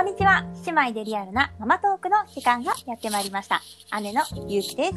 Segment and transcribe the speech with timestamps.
[0.00, 0.46] こんにちは。
[0.64, 3.60] 姉妹でリアルなママトークの時間がやってまいりました。
[4.00, 4.94] 姉のゆうきです。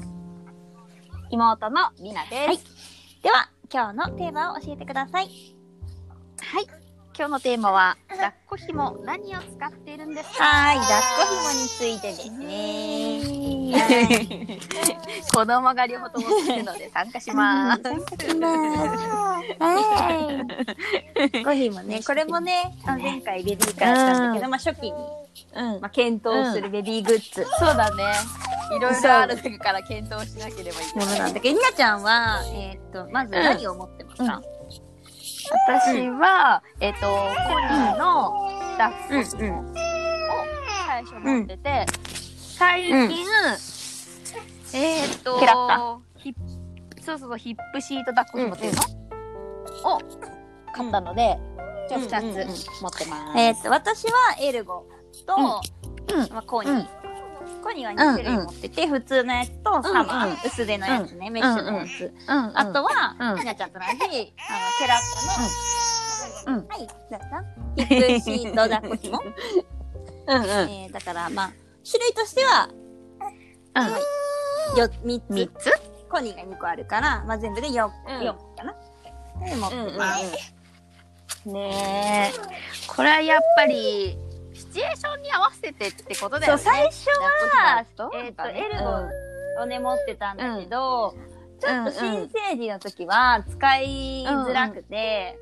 [1.30, 2.36] 妹のりなです。
[2.36, 2.60] はい
[3.22, 5.26] では、今日のテーマを教えてください。
[5.26, 5.34] はい。
[7.18, 10.46] 今日のテーマは、抱っこ紐何を使っているんですか？
[10.46, 13.43] はい、抱っこ紐についてですね。
[15.34, 17.82] 子供が両方ともするので参加します。
[17.84, 17.96] は
[21.34, 21.44] い。
[21.44, 24.34] コヒもね、これもね、前回ベビーカーしたん。
[24.34, 24.94] だけど、まあ初期に、
[25.82, 28.04] まあ、検討するベビーグッズそうだね。
[28.76, 31.08] いろいろあるから検討しなければいけない。
[31.08, 31.34] のなん。
[31.34, 32.04] だけど、りなちゃん。
[32.04, 34.42] は、えっと、まず何を持ってますか、
[35.68, 37.00] 私は、えっ、と、
[37.50, 38.32] コニーの
[38.78, 39.74] 抱っこを
[40.88, 41.86] 最初持ってて、
[42.58, 43.26] 最近、
[44.74, 45.40] えっ、と
[46.18, 46.64] ヒップ
[47.04, 48.82] そうそうそう、ヒップシート抱っこ紐っていうの、
[49.96, 50.00] を
[50.74, 51.38] 買ったので、
[51.90, 53.40] じゃあうん2つ持ってます。
[53.40, 54.88] えーっと、私はエルゴ
[55.26, 56.34] と、うん。
[56.34, 56.74] まあ、コニー。
[56.74, 56.88] うん。
[57.62, 62.14] コニーは2種類持ってて、普通のやつとサマー、薄手のやつね、メッシュのやつ。
[62.28, 63.40] あとは、うん。
[63.40, 65.00] ひなちゃんと同じ、あの、ケラッ
[66.46, 66.68] タの、うん。
[66.68, 69.20] はい、だったヒップシート抱っこ紐。
[70.26, 70.48] うんうん。
[70.48, 71.52] えー、だから、まあ、
[71.90, 72.70] 種類としては、
[74.78, 75.34] よ、3つ。
[75.34, 75.72] 3つ？
[76.10, 78.76] コニーが2個あるから、まあ、全部で 4, うん4個かな。
[79.44, 80.54] で、持ってます。
[81.46, 82.88] ねえ。
[82.88, 84.18] これはやっぱり、
[84.54, 86.62] シチュエーションに合わせてってことだそう、よね。
[86.64, 91.16] 最初は、えっ、と、エルゴをね、持ってたんだけど、
[91.60, 95.38] ちょっとうん新生児の時は使いづらくて、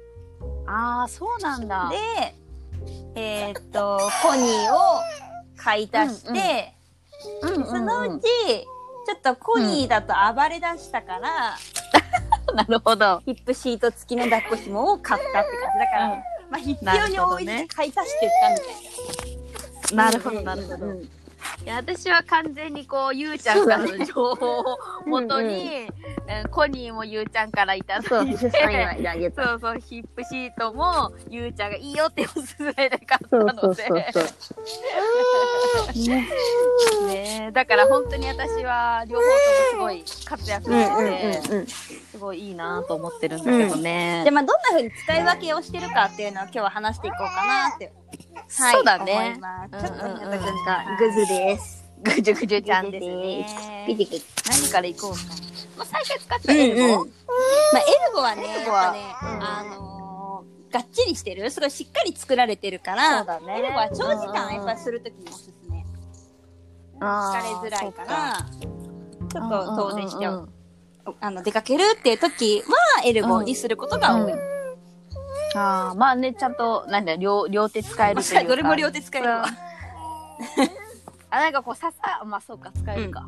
[0.67, 1.91] ああ、そうなんだ。
[3.15, 5.01] で、えっ、と、コニーを
[5.57, 6.73] 買い足して、
[7.43, 8.25] うんうんうんそのうち、
[9.05, 11.57] ちょっとコニーだと暴れ出したから、
[12.55, 13.21] なるほど。
[13.25, 15.79] ヒップシート付きの抱っこ紐を買ったって感じ。
[15.79, 20.05] だから、うんまあ必要に応じて買い足してったみたいな。
[20.05, 20.85] なるほど、なるほど。
[20.85, 21.09] うん
[21.63, 25.87] いや私は完全にこう、ゆうちゃんからの情報をもとに、
[26.27, 29.31] えーコニーもゆうちゃんからいただい出て。
[29.35, 33.83] そうそう、ヒップシートもゆうちゃんがいいよっておすすめで買ったので。
[37.07, 39.33] ねえだから本当に私は両方とも
[39.71, 41.67] すごい活躍うんしてて、うんうんうん。
[41.67, 44.23] すごいいいなと思ってるんだけどね。
[44.23, 47.91] で、まあ、どんな風に使い分けをしてるかっていうのを今日は話していこうかなって。
[48.57, 49.39] はい、そうだね。
[49.71, 50.39] ちょっとうんうん
[50.97, 51.81] グズです。
[52.03, 53.85] ぐじゅぐじゅちゃんですね。
[53.87, 54.23] ピリピリ。
[54.49, 55.19] 何からいこうか。
[55.77, 56.55] まあ、最初使っうんうん。
[56.55, 59.70] たエルゴ、まあ、エルゴはね、エルゴはね、うんあのー、
[60.71, 61.49] がっちりしてる？
[61.51, 65.83] すごいしっかり作られてるから、そうだねエルゴは長時間やっぱするときにおすすめ。
[66.99, 70.49] 疲れづらいから、ちょっと当然してうんうんうん
[71.19, 74.33] あの、出かけるっていう時は、エルゴにすることが多い。
[75.55, 78.47] ああ、まあね、ちゃんと、なんだ、両、両手使えるというか。
[78.47, 79.45] どれも両手使えるわ。
[81.31, 83.21] あ、なんかこう、ささ、まあそうか、使えるか。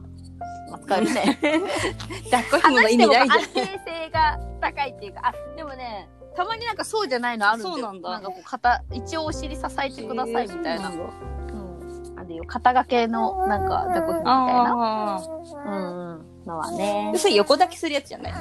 [0.70, 1.40] まあ使えるね。
[2.30, 3.48] 抱っこ紐の話しても意味ないじゃん安。
[3.48, 7.76] 定性が高いっていうか、あ、でもね、たまになんかそうじゃないのあるんだよ。
[7.76, 10.92] そうなんだなんかこう、肩、一応お尻支えてくださいみたいな。
[10.92, 12.20] そうなん。
[12.20, 12.44] あるよ。
[12.48, 15.16] 肩掛けの、なんか、抱っこ紐みたいな。
[15.16, 15.22] あ
[15.66, 16.26] うんうん。
[16.46, 17.18] のはねあ。。
[17.18, 18.34] それ横抱きするやつじゃない？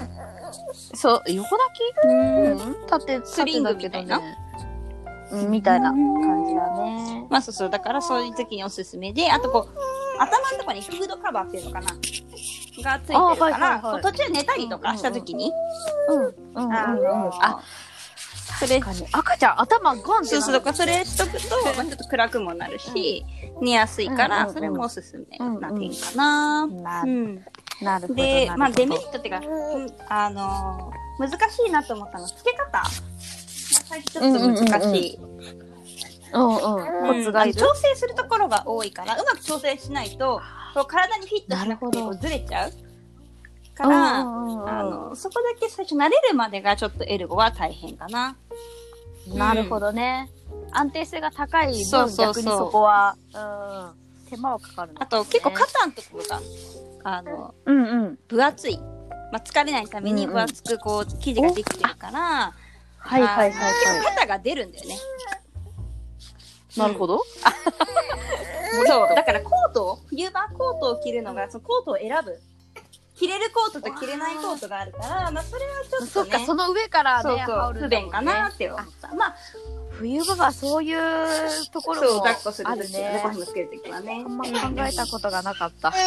[0.94, 2.06] そう、横抱き？
[2.06, 2.50] うん
[2.80, 2.86] うん。
[2.86, 4.38] 縦、スリング縦だけどみたいね。
[5.32, 7.26] うん、みたいな感じだね。
[7.30, 7.70] まあそうそう。
[7.70, 9.68] だからそういう時におすすめで、あとこう、
[10.20, 11.86] 頭のところにフードカバーっていうのかな？
[12.82, 15.52] がついてるあはいから、はいはいこう途中寝たりとかした時に、
[16.08, 16.22] うん。
[16.24, 17.02] うんうんあうん。
[17.02, 17.62] のあ、
[18.66, 18.80] それ。
[19.12, 23.24] 赤ちゃん頭ガンってそうそう、だからそれしとくと、まあちょっと暗くもなるし、
[23.60, 26.66] 寝やすいから、それもおすすめな点かな。
[26.66, 27.44] なうん。
[27.80, 28.14] なるほど。
[28.14, 32.70] で、まあデメリッットっていうか、うんあのー難しいなと思ったのは、付け方。
[32.72, 32.88] まあ
[33.88, 35.18] 最近ちょっと難しい。
[35.18, 35.26] ト。
[35.26, 36.62] うんうん。
[36.62, 37.10] コ。
[37.12, 40.40] うん調整するところが多いから、うまく調整しないと、
[40.88, 42.72] 体にフィットしなくてずれちゃう
[43.74, 48.36] から、あの、そこだけ最初慣れるまでがちょっとエルゴは大変かな。
[49.28, 50.30] なるほどね。
[50.72, 53.38] 安定性が高い分、そうそうそう逆にそこは、う
[53.98, 54.30] ん。
[54.30, 56.40] 手間はかかるのあと、結構肩のところが、
[57.04, 58.18] あの、うんうん。
[58.28, 58.78] 分厚い。
[58.78, 62.54] まあ、疲れないために分厚くこう、生地ができてるから、
[62.98, 64.98] はいはいはいは肩が出るんだよね。
[66.76, 66.78] い。
[66.78, 67.22] なるほど。
[68.86, 72.40] そう、だからコートを、冬場コートを着るのが、そのコートを選ぶ。
[73.22, 79.14] 着れるコートと着れないコートがあるから、まあそれはちょっとね、そっか、その上からね、羽織る不便かなって思った。
[79.14, 79.36] まあ、
[79.92, 80.98] 冬場はそういう
[81.72, 82.32] ところもあ
[82.74, 83.28] るね、ねご。
[83.30, 84.28] 飯つけるときはねあ。
[84.28, 85.92] んま考えたことがなかった。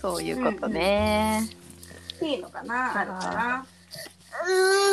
[0.00, 1.48] そういうことね。
[2.20, 3.64] いうのかな、あるかな。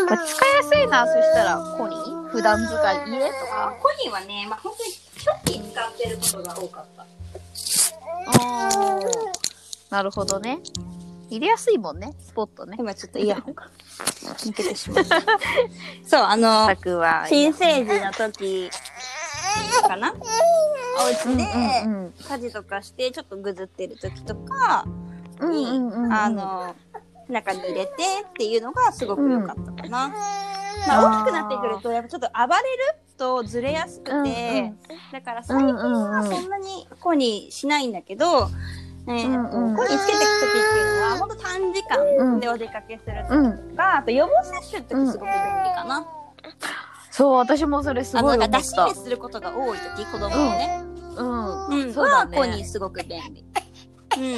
[0.07, 3.75] まあ使いやすいのは、そしたら、コニーフ普段使い、家とか。
[3.81, 7.03] コニーはね、まあ、本当にショッキー使ってることが多かった。
[8.27, 9.37] おー
[9.89, 10.60] なるほどね。
[11.30, 12.78] 入れやすいもんね、スポットね。
[12.80, 13.69] 今ちょっとイヤホンが
[14.22, 15.22] 抜けてしまった。
[16.06, 16.69] そう、あの。
[17.28, 18.69] 新生児の時
[19.88, 20.13] かな？
[21.00, 21.44] お家で
[21.86, 24.86] うんうん家事とかしてちょっとぐずってる時とか
[25.39, 26.75] うんに、うんうんうんあの、
[27.30, 27.92] 中に入れて
[28.28, 30.13] っていうのがすごく良かったかな。
[30.88, 34.78] まあ、大きくなってくると、やっぱちょっと暴れるとずれやすくて、うんうん
[35.12, 38.50] だから最近はそんなにコにしないんだけど、
[39.07, 43.69] えーうんうんコにつけていく時っていうのは、ほんと短時間でお出かけする時うん。
[43.69, 46.06] とか、あと予防接種ってすごく便利かな。
[47.12, 48.95] そう、私もそれすあの、ごい思ったなんか出し入れ。
[48.95, 50.83] することが多い時、子供のね。
[51.15, 51.68] うん。
[51.68, 52.63] うん、そうだはコにね。
[52.65, 53.45] すごく便利。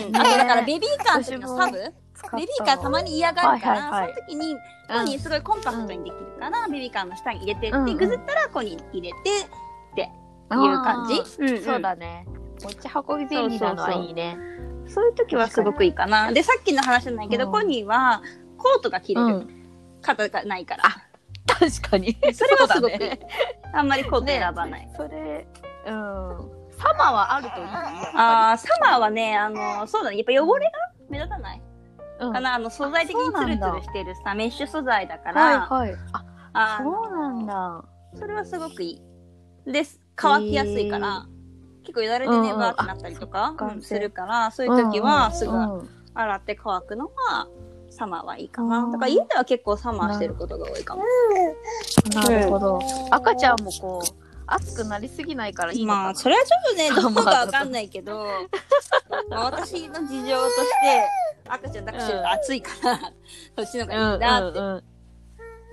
[0.08, 0.16] うん。
[0.16, 4.58] あとだからベビーカーの時のサブベビーカーたまに嫌がるから、はいはいはいその時に
[4.90, 10.12] コにすごいコンパクトにできるから、ベビーカーの下に入れてって、うんうんぐずったらコに入れてっていう
[10.52, 11.22] 感じ。
[11.40, 12.26] うんうんそうだね。
[12.60, 14.38] 持ち運び便利なのはいいね。
[14.88, 16.32] そういう時はすごくいいかな。
[16.32, 18.22] で、さっきの話じゃないけど、うんコニーは
[18.58, 19.28] コートが着れる。
[19.28, 19.66] うん。
[20.02, 20.86] 肩がないから。
[20.86, 21.10] あ
[21.48, 22.18] 確かに。
[22.34, 23.12] それはすごくいい。
[23.74, 24.90] あんまりコート選ばない。
[24.96, 25.48] それ、
[25.86, 26.60] うん。
[26.72, 27.66] サマーはあるといい。
[28.16, 30.18] あーサマーはね、あの、そうだね。
[30.18, 30.72] やっぱ汚れが
[31.10, 31.62] 目立たない？
[32.22, 32.56] うんかな？
[32.56, 36.00] あの、素材的にツルツルしてるさ、メッシュ素材だから、はいはい。
[36.14, 37.84] あ、あのそうなんだ。
[38.16, 39.02] それはすごくい
[39.66, 39.72] い。
[39.72, 39.84] で、
[40.16, 41.26] 乾きやすいから、
[41.90, 47.48] 結構よだれでね、うんうんバーってなったりとか、するから、そういう時はすぐうん洗って乾くのが、
[47.90, 48.80] サマーはいいかな。
[48.80, 51.04] うんだから家では結構サマーしてることが多いかも。
[52.14, 52.80] なるほど。
[53.10, 56.04] 赤ちゃんもこう、熱くなりすぎないからいいのかな。
[56.06, 58.28] まあ、それはちょっとね、どうかわかんないけど、
[59.30, 61.08] まあ、私の事情として、
[61.48, 63.00] 赤ちゃん抱っこしてると暑いから、
[63.58, 64.89] そっちの方がいいなって。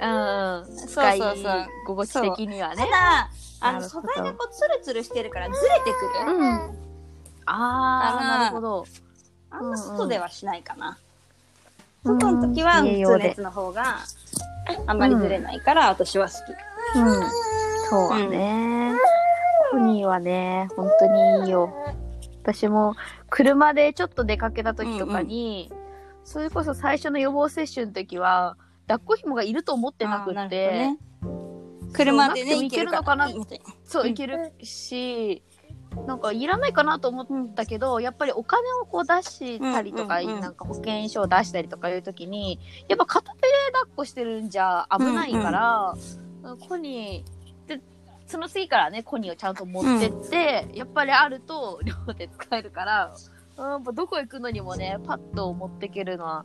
[0.00, 0.64] うんうんうん。
[0.64, 0.76] うんうん。
[0.78, 2.76] そう使いそうそう心地的にはね。
[2.76, 6.37] ただ、あの、なるほど素材がこう、ツルツルしてるからずれてくる。
[6.37, 6.76] うん。
[7.46, 8.87] ああ、なるほど。
[9.50, 10.98] あんま外ではしないかな。
[12.04, 13.98] うん外の時は、普通のやつの方が、
[14.87, 16.98] あんまりずれないから、私は好き。
[16.98, 17.31] うん。
[17.90, 18.93] そうはね。
[19.72, 21.72] ポニーはね、本当にいいよ。
[22.43, 22.94] 私も
[23.28, 25.72] 車でちょっと出かけた時とかに、
[26.25, 30.96] それこそ最初の予防接種の時は、抱っこ紐がいると思ってなくって、
[31.92, 33.28] 車でね、行けるいけるのかな。
[33.84, 34.10] そう、うん。
[34.10, 35.42] いけるし、
[36.06, 40.40] なんかいらないかなと思ったけど、やっぱりお金をこう出したりとか、うんうんうん。
[40.40, 45.94] なんか保険証を出したりとかいう時に、やっぱ片手で抱っこしてるんじゃ危ないから、
[46.68, 47.80] コニー、で、
[48.26, 53.14] その次からね、コニーをちゃんと持ってって、やっぱりあると両手使えるから、
[53.56, 56.44] うん、やっぱどこ行くのにもね、パッと持ってけるのは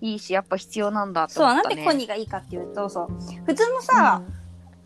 [0.00, 1.76] いいし、やっぱ必要なんだってそう、なん思ったね。
[1.76, 3.08] でコニーがいいかっていうと、そう、
[3.44, 4.22] 普通のさ、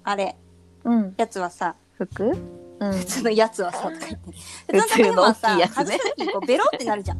[0.02, 0.36] あれ、
[0.84, 1.14] うん、うん。
[1.16, 2.30] やつはさ、服？
[2.80, 2.92] うん。
[2.92, 4.18] 普通のやつはさ、とか言って。
[4.78, 7.18] 普通の大きいやつね外す時にこうベロってなるじゃん。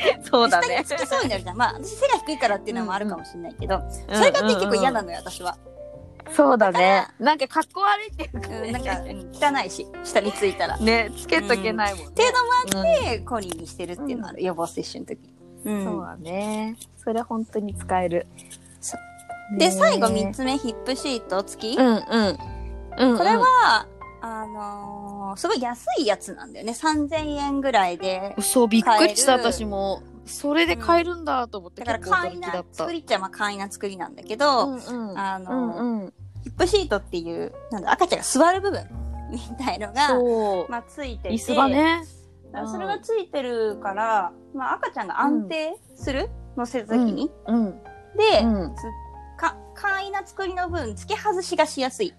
[0.30, 0.84] そうだね。
[0.84, 1.56] 下につきそうになるじゃん。
[1.56, 3.82] まあ、私背が低いからっていうのもあるかもしれないけど、
[4.12, 5.56] それがね、結構嫌なのよ、私は。
[6.32, 7.08] そうだね。
[7.18, 10.78] なんかかっこ悪いっていうか、うん、なんか、うん汚いし、下についたら。
[10.78, 12.10] ね、つけとけないもんね。
[12.10, 15.18] っていうのもあって、コニーにしてるっていうのはある、予防接種の時。
[15.64, 16.76] うんそうだね。
[16.96, 18.26] それ本当に使える。
[19.58, 21.76] で、最後3つ目、ヒップシート付き？
[21.76, 22.38] うんうん。
[22.98, 23.86] うん、これは、
[24.20, 26.72] あのーすごい安いやつなんだよね。
[26.72, 28.34] 3000円ぐらいで。
[28.40, 30.02] そう、びっくりした、私も。
[30.26, 32.64] それで買えるんだと思って、だから簡易な。
[32.72, 35.18] 作りっちゃまあ簡易な作りなんだけど、うんうん。
[35.18, 36.12] あのーうんうん。
[36.44, 38.86] ヒップシートっていう、なんだ、赤ちゃんが座る部分
[39.30, 40.14] みたいのが。
[40.68, 41.34] まあついてて。
[41.34, 42.04] 椅子がね。
[42.52, 47.30] だからそれがついてるから、まあ赤ちゃんが安定する、乗せた時に。
[47.46, 47.82] うん。
[48.16, 48.74] で、うん。
[48.74, 48.82] つ
[49.40, 52.14] か簡易な作りの分、付け外しがしやすい。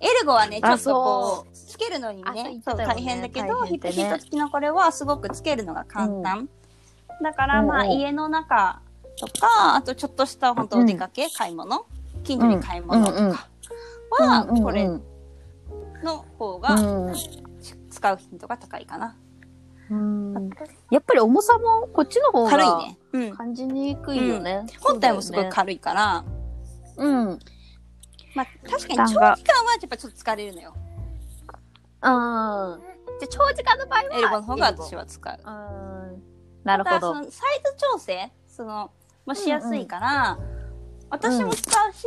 [0.00, 2.62] エルゴはね、ちょあっとこう、つけるのにねね。
[2.64, 3.68] 大変だけど、ね。
[3.70, 6.48] ヒップシート付きのこれはすごくつけるのが簡単。
[7.22, 7.90] だからまあうん。
[7.90, 8.80] うん家の中
[9.18, 11.86] とか、あとちょっとした本当お出かけ、買い物、
[12.24, 13.28] 近所に買い物とうん。
[13.28, 13.34] うん。
[13.34, 13.48] か
[14.10, 14.56] は、うん。
[14.56, 14.62] うん。
[14.62, 14.88] これ
[16.02, 17.14] の方がうん。
[17.90, 19.16] 使う頻度が高いかな。
[19.90, 20.50] うん。
[20.90, 22.98] やっぱり重さもこっちの方が軽いね。
[23.12, 23.36] うん。
[23.36, 24.66] 感じにくいよね。
[24.80, 25.48] 本体もすごいい。
[25.50, 26.24] 軽いから、
[26.96, 27.38] うん。
[28.34, 30.74] まあ確かに長期間はやっぱちょっと疲れるのよ。
[30.76, 30.80] うん。
[32.00, 32.78] じゃあ
[33.28, 35.38] 長時間の場合はエルゴの方が私は使う。
[35.38, 36.22] うん。
[36.64, 37.36] なるほどサイズ
[37.92, 38.90] 調整その
[39.26, 40.38] もしやすいから、
[41.10, 42.06] 私も使うし、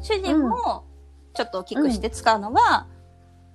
[0.00, 0.84] 主人も
[1.34, 2.86] ちょっと大きくして使うのが、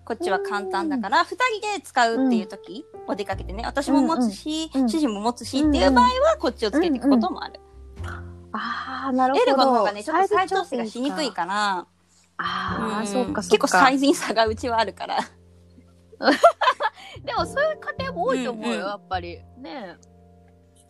[0.06, 7.60] こっちは簡単だから、二人で使うっていう時、お出かけてね、私も持つし、うんうん主人も持つしっていう場合は、こっちをつけていくこともある。
[8.52, 9.44] ああ、なるほど。
[9.44, 11.88] エルゴの方がね、ちょっとサイズ調整が調しにくいから、
[12.38, 13.58] ああ、うんそうかそうか。
[13.58, 15.20] 結構サイズに差がうちはあるから。
[17.24, 19.38] でもそういう家庭も多いと思うよ、うんうんやっぱり。
[19.58, 20.14] ねえ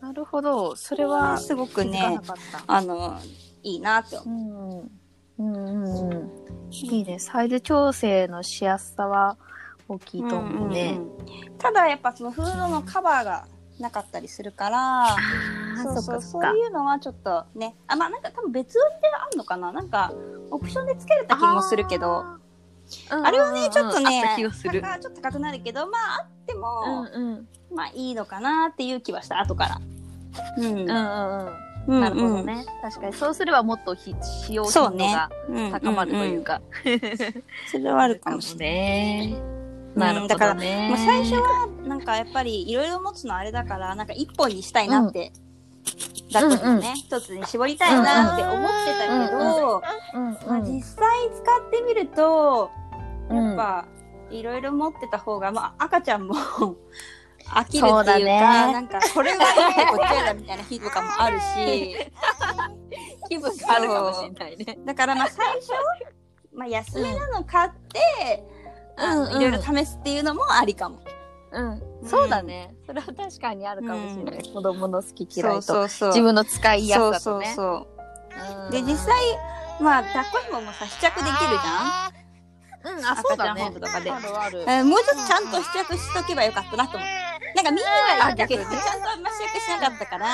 [0.00, 0.76] なるほど。
[0.76, 2.20] それはすごくね。
[2.66, 3.18] あの、
[3.62, 4.82] いいなって思う。
[4.82, 4.90] うん。
[5.38, 6.30] うんうんうん。
[6.70, 7.18] いいね。
[7.18, 9.36] サイズ調整のしやすさは
[9.88, 10.92] 大きいと思うね。
[10.92, 11.14] んんうん
[11.58, 13.46] ただやっぱそのフードのカバーが
[13.78, 15.16] なかったりするから、あ
[15.82, 19.72] そうそうそういうのはちょっとねあまあなんか多分別売りであんのかな？
[19.72, 20.12] なんか
[20.50, 22.24] オプションでつけれた気もするけど
[23.08, 27.48] あ,、れはねちょっとねちょっと高くなるけどまああっても、うんうん。
[27.74, 29.80] まあいいのかなっていう気はした後から。
[30.58, 31.54] うんうんうんうん。
[31.86, 32.64] うんなるほどね。
[32.82, 33.12] 確かに。
[33.12, 34.14] そうすればもっとひ
[34.46, 36.60] 使用頻度がうん高まるというか。
[37.70, 39.28] それはあるかもしれない。
[39.28, 39.36] ね。
[39.48, 39.54] うん
[39.94, 40.88] なるほだからどね。
[40.88, 45.32] もう最初はなんかやっぱりいろいろ持つのあれだからなんか一本にしたいなって、
[46.32, 49.82] だったのね、一つに絞りたいなって思ってたけど、
[50.14, 52.70] うんまあ、実際使ってみると
[53.30, 53.86] やっぱ
[54.30, 56.34] いろいろ持ってた方が、まあ、赤ちゃんも
[57.48, 58.40] 飽きるっていうかね
[58.72, 61.96] なんかこれはやだこっちだみたいな日とかもあるし
[63.28, 64.78] 気分があるかもしれないね。
[64.84, 65.70] だからまあ最初、
[66.54, 68.44] まあ、安めなの買って、
[68.96, 71.00] うんうんいろいろ試すっていうのもありかも。
[71.52, 71.82] うん。
[72.06, 72.74] そうだね。
[72.86, 74.42] それは確かにあるかもしれない。
[74.52, 75.62] 子供の好き嫌いと。
[75.62, 77.46] そうそう自分の使いやすさとね。
[77.54, 77.86] そうそう
[78.36, 79.16] そううんで実際
[79.80, 82.94] まあ抱っこ紐もさ試着できるじゃん？
[82.96, 83.62] うん、あ、そうだね。
[83.62, 84.60] 赤ちゃん本とかであるある。
[84.62, 87.23] えーもうちょっとちゃんと試着しとけばよかったなと思って。
[87.54, 88.36] なんか見にはいいん。
[88.36, 90.26] だけど、ちゃんとあんま試着しなかったから、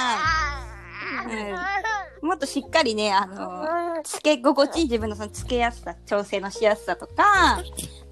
[2.22, 7.62] うん、もっとしっかりね、あの、つけ心地いい自分のそのつけやすさ、調整のしやすさとか、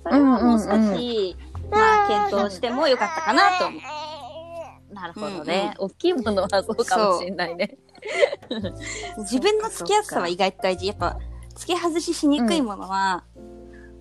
[0.03, 1.37] それはもう少し、
[1.71, 3.81] まあ、検討してもよかったかなと思う。
[4.95, 5.75] なるほどね。
[5.79, 7.77] 大きいものはそうかもしれないね。
[9.19, 10.87] 自分のつけやすさは意外と大事。
[10.87, 11.19] やっぱ、
[11.57, 13.25] 付け外ししにくいものは、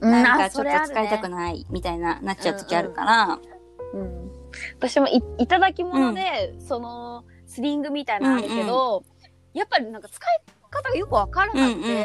[0.02, 0.12] うん。
[0.12, 3.40] なんかちょっと使いたくないみたいな、なっちゃう時あるから、
[3.94, 4.27] うん
[4.78, 9.04] 私もいいただき物で、そのスリングみたいなのあるけど、
[9.54, 12.04] やっぱりなんか使い方がよくわからなくて、うんうん。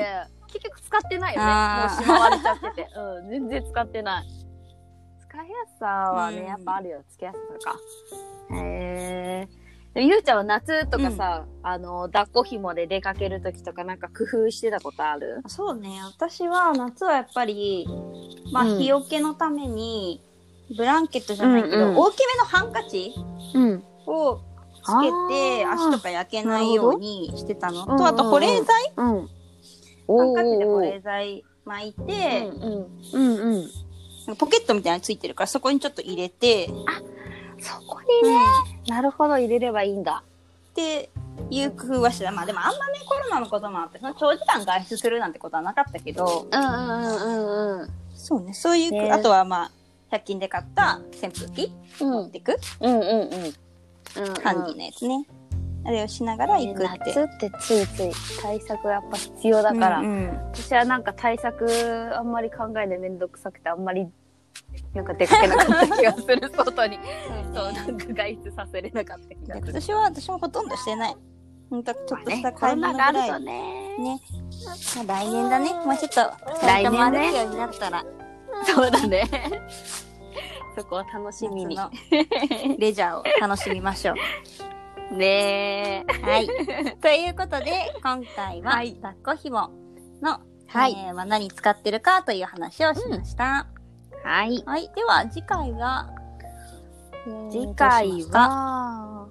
[0.48, 1.46] 結局使ってないよね。
[1.46, 4.26] もうしまわれちゃってて、うん、全然使ってない。
[5.28, 6.46] 使いやすさはね、うん。
[6.46, 7.78] やっぱあるよつけやすさか
[8.54, 15.42] へえゆうちゃんは夏とかさ、あの抱っこ紐で出かける時とかなんか工夫してたことある？
[15.46, 17.86] そうね、私は夏はやっぱり、
[18.52, 18.78] まあ、うん。
[18.78, 20.22] 日よけのために、
[20.76, 21.96] ブランケットじゃないけど、うんうん。
[21.98, 23.14] 大きめのハンカチ
[23.54, 23.84] うん。
[24.06, 24.40] を
[24.82, 24.92] つけ
[25.34, 25.72] て、あー。
[25.72, 27.84] 足とか焼けないようにしてたの。
[27.86, 29.28] と、あと保冷剤うん
[30.08, 32.50] ハンカチで保冷剤巻いて、
[33.12, 34.36] うんうん。
[34.36, 36.68] ポケットみたいなのついてるから、そこにちょっと入れて、
[37.60, 38.38] そこにね、
[38.88, 40.22] なるほど入れればいいんだ。
[40.72, 41.10] って
[41.50, 42.32] いう工夫はしてた。
[42.32, 49.10] まあでもあんまね、コロナのこともあって、その長時間外出するなんてことはなかったけど、うんうんうんうんそうね、そういう、ね。
[49.10, 49.70] あとはまあ、
[50.12, 52.56] 100均で買った扇風機うん持ってく？
[52.80, 54.34] うんうんうん。
[54.42, 55.26] ハンディのやつね。
[55.84, 56.98] あれをしながら行くって。
[57.14, 61.66] 夏ってついつい対策やっぱ必要だから、うんうん私はなんか対策
[62.14, 64.06] あんまり考えでめんどくさくてあんまり
[64.94, 66.98] なんか出かけなかった気がする外に
[67.54, 71.16] そうなんか外出させれなかった気がする今年は私もほとんどしてない。
[71.70, 73.12] ほんとちょっとしたコ買い物ぐらい。
[73.14, 74.20] るとねね。
[74.66, 75.72] まあ来年だね。
[75.72, 76.20] もうちょっと、
[76.66, 78.04] 来年ねちゃんと回れるようになったら、
[78.66, 79.28] そうだね。
[80.76, 81.76] そこは楽しみに。
[82.78, 84.14] レジャーを楽しみましょ
[85.10, 85.16] う。
[85.16, 86.48] ねはい。
[87.00, 88.94] ということで、今回は、はい。
[88.94, 89.70] 抱っこ紐
[90.22, 90.94] の、はい。
[90.96, 93.66] えーまあ、何使ってるかという話をしました。
[94.24, 94.62] はい。
[94.64, 94.90] はい。
[94.94, 96.08] では、次回は、
[97.50, 99.28] 次回は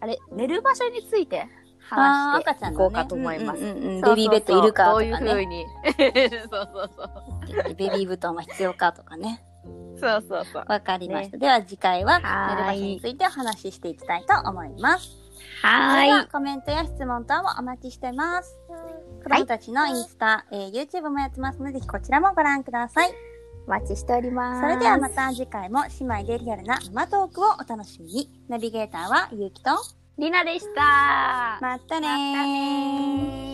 [0.00, 1.46] あれ寝る場所について
[1.88, 5.66] 話して赤ちゃんのねいこうかと思います、ベビーベッドいるかとかねどういう風に
[6.50, 9.44] そうそうそうベビー布団は必要かとかね。
[10.00, 11.38] そうそうそうわかりました。
[11.38, 15.08] では次回は、寝る場所についてお話ししていきたいと思います。
[15.62, 18.58] はいコメントや質問等もお待ちしてます。
[19.22, 23.14] 子供たちのインスタ、えー YouTube もやってますので、ぜひこちらもご覧ください。
[23.66, 28.30] お待ちしておりますそれではまた次回も姉妹でリアルなママトークをお楽しみに。
[28.48, 29.70] ナビゲーターはゆうきと、
[30.16, 31.58] りなでした。
[31.60, 33.44] またねまたね